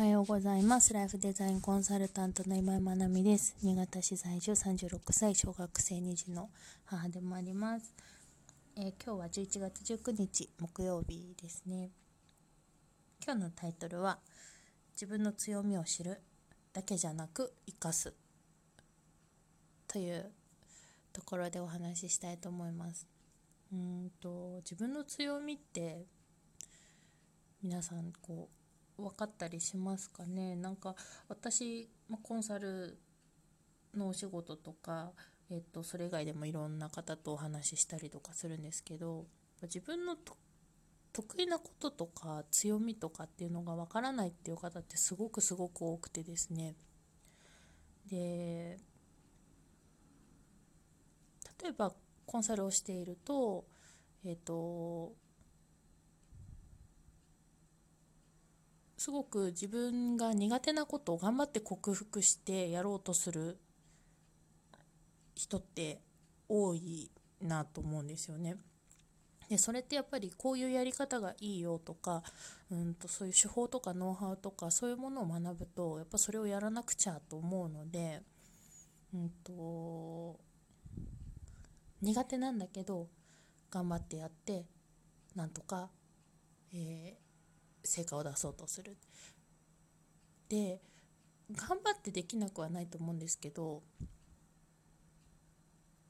[0.00, 0.94] はようございます。
[0.94, 3.54] ライフデザインコンサルタントの今井まなみです。
[3.62, 6.48] 新潟市在住36歳、小学生2児の
[6.86, 7.92] 母でもあります。
[8.76, 11.90] えー、今日は11月19日木曜日ですね。
[13.22, 14.20] 今日のタイトルは
[14.94, 16.22] 自分の強みを知る
[16.72, 18.14] だけじゃなく生かす
[19.86, 20.30] という
[21.12, 23.06] ところでお話ししたいと思います。
[23.70, 26.06] うんと自分の強みって
[27.62, 28.59] 皆さんこう
[29.00, 30.56] 分かったりしますかね？
[30.56, 30.94] なんか
[31.28, 31.88] 私、
[32.22, 32.98] コンサル
[33.94, 35.12] のお仕事とか、
[35.50, 39.26] えっと、それ以外でもいろんな方とお話ししたりとかするんですけど
[39.62, 40.16] 自分の
[41.12, 46.76] 得意なこととか強みとかっていうのが分からないっていう方ってすごくすごく多くてですね。
[48.08, 48.78] で
[51.62, 51.92] 例えば
[52.26, 53.64] コンサルをしていると
[54.24, 55.12] えっ、と
[59.00, 63.56] すごく自分が苦手なことを頑張って克服してやろうとする
[65.34, 66.02] 人って
[66.50, 68.56] 多いなと思うんですよね。
[69.48, 72.22] でそれってやっぱりこういうやり方がいいよとか
[72.70, 78.20] うんとそういう手法とかノウハウとかそういうものを学ぶとやっぱそれをやらなくちゃと思うので、
[79.14, 80.38] うんと
[82.02, 83.08] 苦手なんだけど
[83.70, 84.66] 頑張ってやって
[85.34, 85.88] なんとか、
[86.74, 87.29] えー
[87.84, 88.96] 成果を出そうとする。
[90.48, 90.80] で
[91.52, 93.82] 頑張ってできなくはないと思うんですけど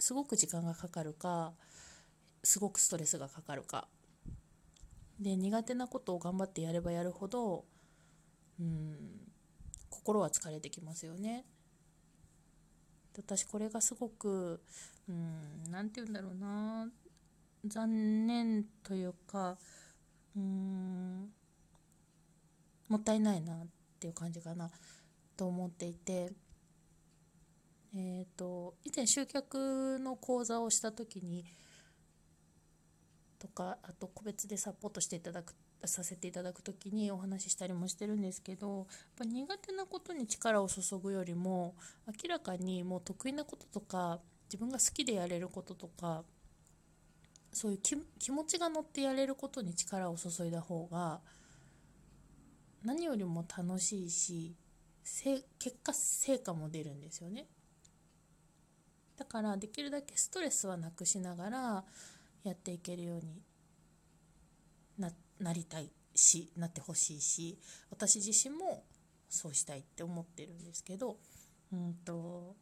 [0.00, 1.52] すごく時間がかかるか
[2.42, 3.88] すごくストレスがかかるか
[5.20, 7.64] で苦手なことを頑張ってやればやるほど
[8.60, 9.28] うん
[9.90, 11.44] 心は疲れてきますよね。
[13.16, 14.62] 私これがすごく
[15.70, 16.88] 何て言うんだろうな
[17.66, 19.58] 残念というか
[20.36, 21.32] うん
[22.88, 23.66] もったいないなっ
[24.00, 24.70] ていう感じかな
[25.36, 26.32] と思っていて、
[27.94, 31.44] えーと、以前集客の講座をした時に
[33.38, 35.54] とかあと個別でサポートしていただく
[35.84, 38.86] させていただく時にお話ししたりもしてるんですけどやっ
[39.18, 46.24] ぱ苦手なことに力を注ぐよりも明らかにもう得意なこととか自分が好きでやれることとか
[47.52, 47.78] そういう
[48.18, 51.20] 気持ちが乗ってやれることに力を注いだ方が
[52.84, 54.54] 何よりも楽しいし
[55.58, 57.46] 結果成果も出るんですよね。
[59.16, 61.84] だからできるだけストレスはなくしながら
[62.44, 63.42] やっていけるように
[64.96, 67.58] ななりたいしなってほしいし
[67.90, 68.84] 私自身も
[69.28, 71.16] そうしたいって思ってるんですけど
[71.72, 72.54] うんと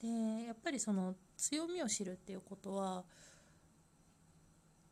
[0.00, 3.04] でやっぱりその強みを知るっていうことは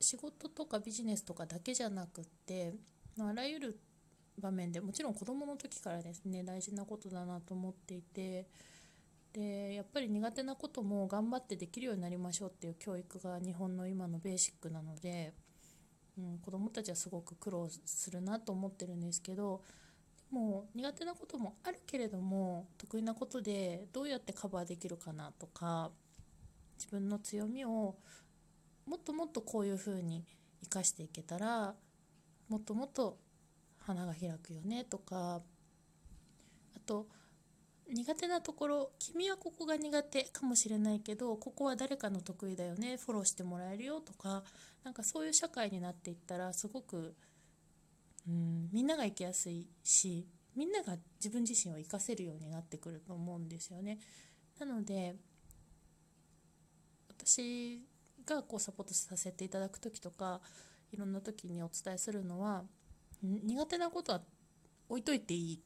[0.00, 2.74] 仕事とかビジネスとかだけじゃなくって
[3.20, 3.78] あらゆる
[4.38, 8.46] 場面でもちろん子どもの時からですね大事なことだなと思っていて
[9.32, 15.32] でやっぱり苦手なことも頑張ってできるようになりましょうっていう教育が日本の今のベーシックなので、
[16.18, 19.60] うん、子どもたちはすごく苦労するなと思ってるんですけど
[20.30, 25.90] でも苦手なこともあるけれども得意なことでどうやってカバーできるかなとか
[26.76, 27.96] 自分の強みを
[28.86, 30.24] もっともっとこういうふうに
[30.62, 31.74] 生かしていけたら
[32.48, 33.18] もっともっと
[33.78, 35.42] 花が開くよねとか
[36.76, 37.06] あと
[37.92, 44.42] 苦手なところ君はここが苦手かもしれないけどここは誰かの得意だよねフォローしてもらえるよとか
[44.84, 47.14] なんかそういう社会になっていったらすごく
[48.26, 53.98] うんみんなが生きやすいしみんなが自分自身を生かせるようになってくると思うんですよね。
[54.58, 55.16] なので
[57.08, 57.82] 私
[58.24, 60.40] がこうサポートさせていただく時とか
[60.94, 62.62] いろんな時にお伝えするのは
[63.20, 64.20] 苦手なことは
[64.88, 65.60] 置いといていい。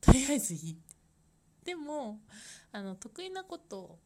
[0.00, 0.78] とりあえずいい。
[1.64, 2.20] でも
[2.70, 3.98] あの得意なこと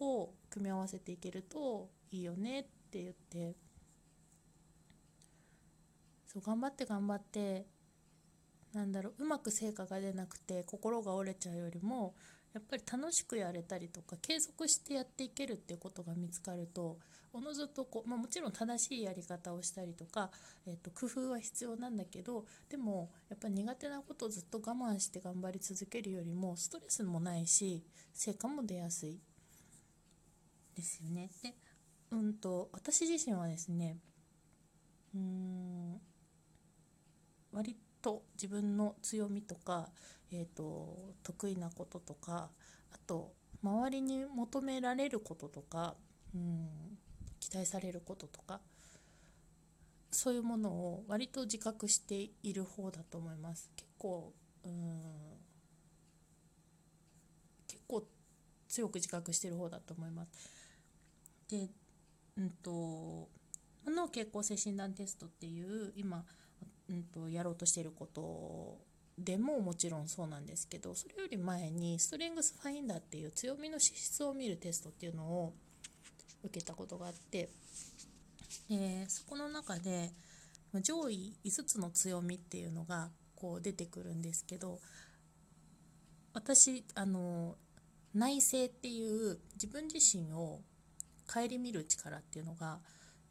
[0.00, 3.56] を組み合わせていけるといいよねって言って
[6.26, 7.66] そう頑張って頑張って
[8.74, 12.14] なんだろううまく成果が出なくて心が折れちゃうよりも
[12.54, 16.98] やっぱり楽しくやれたりとか継続してやっていけるっていうことが見つかると
[17.32, 20.30] おのずとこう、まあ、もちろん正しいやり方をしたりとか、
[20.66, 29.18] えー、と工夫は必要なんだけどでもやっぱり苦手なことをずっと我慢して頑張り続けるよりもストレスもないし成果も出やすい
[30.76, 31.28] ですよね。
[31.42, 31.54] で
[32.12, 33.96] うんと私自身はですね
[35.12, 36.00] うん
[37.50, 39.88] 割と自分の強みとか
[40.36, 42.50] えーと、得意なこととか
[42.92, 45.94] あと周りに求められることとか、
[46.34, 46.68] うん、
[47.38, 48.60] 期待されることとか
[50.10, 53.70] そういうものを割と自覚している方だと思います。
[53.76, 54.32] 結構
[54.64, 55.02] うん
[57.66, 58.04] 結構
[58.68, 60.30] 強く自覚してる方だと思います。
[61.48, 61.68] で
[62.36, 63.28] うんと
[63.86, 66.24] 脳傾向性診断テストっていう今、
[66.90, 68.78] うんと、やろうとしていること
[69.18, 75.52] でももちろんそうなんですけどそれより前にストレングスファインダーっていう強みの資質を見るテストっていうのを
[76.42, 77.48] 受けたことがあって
[78.68, 80.10] でそこの中で
[80.82, 84.80] 上位5つの強みっていうのがこう出てくるんですけど
[86.32, 87.54] 私あの
[88.14, 90.60] 内省っていう自分自身を
[91.32, 92.78] 顧みる力っていうのが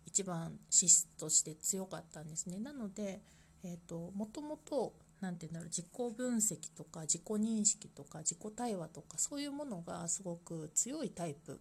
[0.06, 2.60] 一番資質として強かったんですね。
[2.60, 3.22] なので、
[3.64, 11.60] えーと、もともと何て言うんだろう自己分析とか自己認識とか自己対話とかそういうものがすごく強いタイプ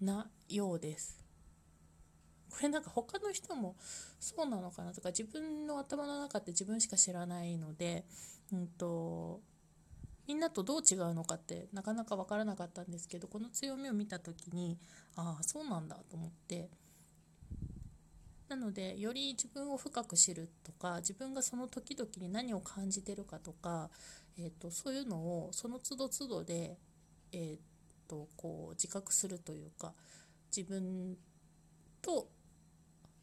[0.00, 1.18] なようです。
[2.50, 3.76] これなんか他の人も
[4.18, 4.92] そうなのかな？
[4.92, 8.04] とか自分の頭の中って自分しか知らないので、
[8.52, 9.40] うんと、
[10.26, 14.78] みんなとどう違うのかってなかなか分からなかったんですけどこの強みを見た時に
[15.16, 16.70] ああそうなんだと思って
[18.48, 23.90] なのでより自分を深く知るとか自分がその時々に何を感じてるかとか、
[24.38, 26.78] えーと、そういうのをその都度都度で、
[27.32, 27.58] えー
[28.08, 29.92] とこう自覚するというか
[30.54, 31.16] 自分
[32.00, 32.26] と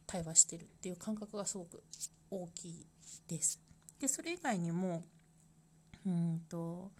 [0.06, 1.82] 対話してるっていう感覚がすごく
[2.30, 2.86] 大きい
[3.28, 3.60] です。
[4.00, 5.02] でそれ以外にも
[6.06, 6.92] うんと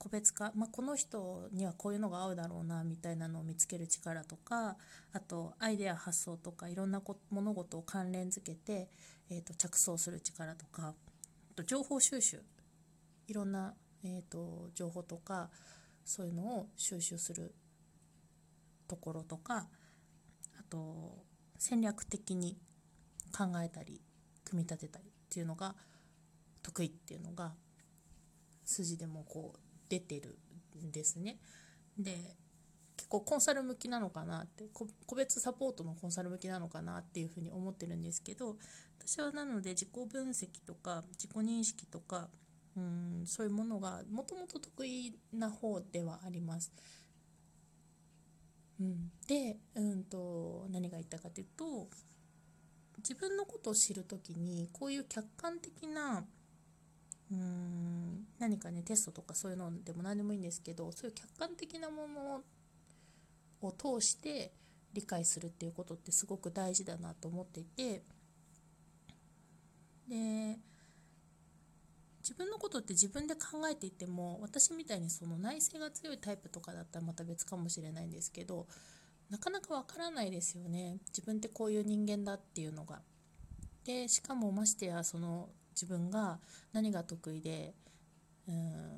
[0.00, 4.78] 個別化、まあ、この人にはこういうのが合うだろうなみたいなのを見つける力とか
[5.12, 8.88] あとアイデア発想とかいろんな物事を関連づけて、
[9.30, 10.94] えーと、着想する力とか
[11.50, 12.42] あと情報収集。
[13.28, 15.50] いろんな、えーと情報とか
[16.04, 17.54] そういうのを収集する
[18.88, 19.68] ところとか
[20.58, 21.24] あと
[21.58, 22.56] 戦略的に
[23.36, 24.00] 考えたり
[24.44, 25.76] 組み立てたりっていうのが
[26.62, 27.52] 得意っていうのが
[28.64, 30.38] 筋でもこう出てる
[30.82, 31.38] んですね。
[31.98, 32.36] で
[32.96, 38.56] 結構コンサル向きなのかなって個別サポートのコンサル向きなのかなっていうふうに思ってるんですけど
[38.98, 42.28] 私はなので自己分析とか自己認識とか
[42.76, 46.72] うんそういうものがもともと得意な方ではあります。
[48.80, 51.90] うん、で、うんと、何が言ったかというと
[52.96, 56.24] 自分のことを知る時にこういう客観的な
[57.30, 62.42] うん何かねテストとかそういうのでも何でもいいんですけどそういう客観的なもの
[63.60, 64.52] を通して
[64.94, 68.02] 理解するっていうことってすごく大事だなと思っていて
[70.08, 70.58] で
[72.20, 73.40] 自分のことって自分で考
[73.70, 78.66] えていても私みたいにその内省が強いタイプとかだったらまた別かもしれないんですけど
[79.30, 83.02] なかなかわからないですよね自分ってこういう人間だっていうのが。
[83.84, 86.38] でしかもましてやその自分が
[86.72, 87.74] 何が得意で
[88.50, 88.90] うん。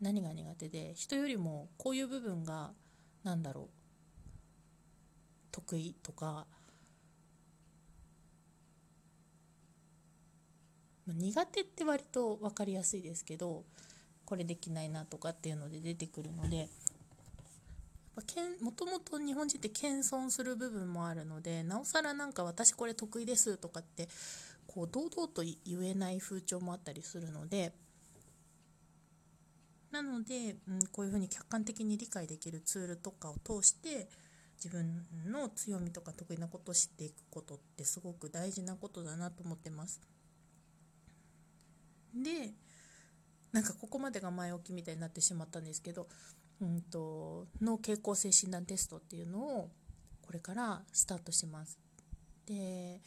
[0.00, 2.70] 何が苦手で人よりもこういう部分が
[3.22, 3.66] 何だろう
[5.52, 6.46] 得意とか
[11.06, 13.64] 苦手って割と分かりやすいですけど
[14.24, 16.68] これできないなとかっていうので出てくるので
[18.62, 24.08] もともと日本人って謙遜する部分もあるのでなおさらなんか私これ得意ですとかって
[24.66, 27.72] こう堂々と言えない風潮もあったりするので
[29.90, 34.08] なので、うん、こういうふうに客観的に理解できるツールとかを通して
[34.62, 40.00] 自分の強みとか得意なことを知っていくことってすごく大事なことだなと思ってます。
[42.14, 42.52] で
[43.52, 46.08] なんかここまでが前置きみたいになってしまったんですけど、
[46.60, 49.70] うんと、脳傾向性診断テストっていうのを
[50.22, 51.78] これからスタートします。
[52.46, 53.00] で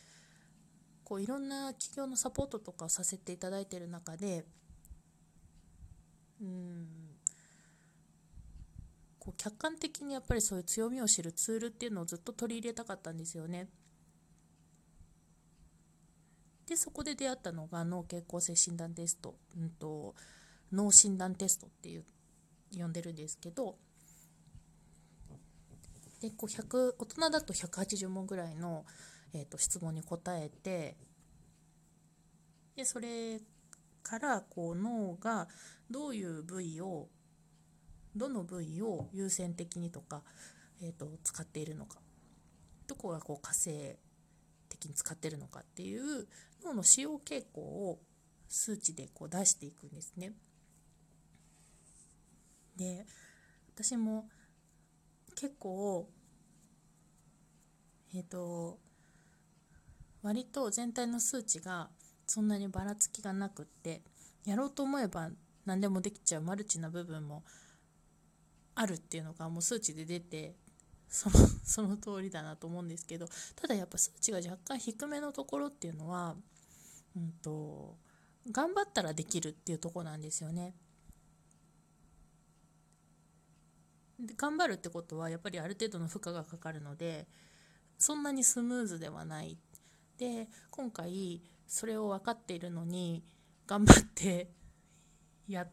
[1.03, 4.45] こういろんな企業のサポートとかをさせていただいてる中で
[6.41, 6.87] うん。
[9.19, 13.69] こう客観的にやっぱりそういう強みを知るツールっていうのをずっと取り入れたかったんですよね。
[16.67, 20.15] でそこで出会ったのが脳傾向性診断テスト、うんと、
[20.71, 22.05] 脳診断テストっていう
[22.75, 23.77] 呼んでるんですけど。
[26.21, 28.85] でこう100大人だと180問ぐらいの
[29.33, 30.95] えーと、質問に答えて。
[32.75, 33.39] でそれ
[34.03, 35.47] からこう脳が
[35.89, 37.07] どういう部位を
[38.15, 40.21] どの部位を優先的にとか、
[40.81, 41.99] えーと、使っているのか
[42.87, 43.97] どこがこう活性
[44.69, 46.27] 的に使ってるのかっていう
[46.63, 47.99] 脳の使用傾向を
[48.47, 50.33] 数値でこう出していくんですね。
[52.75, 53.05] で
[53.75, 54.27] 私も
[55.35, 56.07] 結構
[58.13, 58.79] えっ、ー、と
[60.21, 61.89] 割と全体の数値が
[62.25, 64.01] そんなにばらつきがなくって
[64.45, 65.29] やろうと思えば
[65.65, 67.43] 何でもできちゃうマルチな部分も
[68.75, 70.55] あるっていうのがもう数値で出て
[71.07, 76.35] その その通りだなと思うんですけどただやっぱ数値が若干低めのところっていうのは、
[77.15, 77.97] うんと、
[78.51, 80.75] 頑張ったらできるっていうとこなんですよね。
[84.19, 87.27] で頑張るってことはやっぱりある程度の負荷がかかるので
[87.97, 89.57] そんなにスムーズではない
[90.17, 91.41] で今回
[91.73, 93.23] それを分かっているのに
[93.65, 94.47] 頑張って
[95.47, 95.67] やっ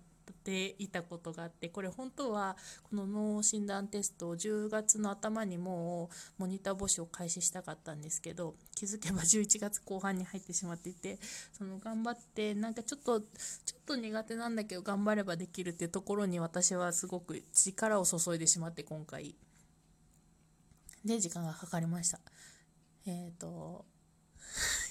[0.45, 11.19] ていたことがあってこれ本当はこの脳診断テストを10月の頭にもうモニター募集を開始したかったんですけど気づけば11月後半に入ってしまっていて
[11.53, 19.37] その頑張ってなんかちょっとちょっと苦手なんだけど頑張ればできるっていうところに私はすごく力を注いでしまって今回。
[21.05, 22.21] で時間がかかりました。
[23.05, 23.85] えっ、ー、と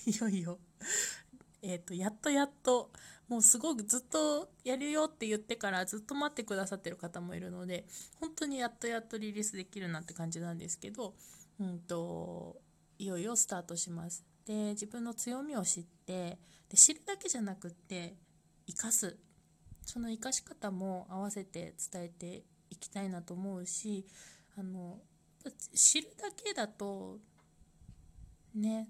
[0.06, 0.60] いよいよ
[1.62, 2.92] えっ、とやっとやっと
[3.28, 7.86] もうすごくずっとやるよって言ってからずっと待ってくださってる方もいるので
[8.20, 11.16] 本当にやっとやっとリリースできるなって感じなんですけど、
[11.60, 12.60] うんと、
[12.98, 14.26] いよいよスタートします。
[14.46, 18.16] で自分の強みを知ってで知るだけじゃなくって
[18.66, 19.16] 生かす
[19.86, 24.08] その生かし方も合わせて伝えていきたいなと思うし
[24.58, 25.00] あの
[25.74, 27.20] 知るだけだと
[28.56, 28.90] ね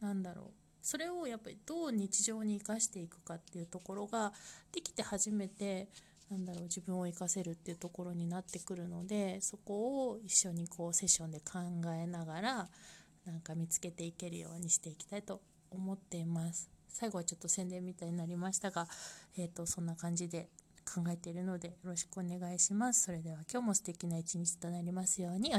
[0.00, 4.34] なんだろうそれをやっぱりどう日常に生かしていくかっていうところが
[4.70, 5.88] できて初めて
[6.30, 11.58] なんだろう自分を生かせるっていうところになってくるのでそこを一緒にこうセッションで考
[11.90, 12.68] えながら
[13.24, 16.68] なんか見つけていけるようにしていきたいと思っています。
[16.88, 18.86] 最後はちょっと宣伝みたいになりましたが、
[19.38, 20.48] えーと、そんな感じで
[20.84, 23.04] 考えているのでよろしくお願いします。
[23.04, 25.50] それでは今日も素敵な一日となりますように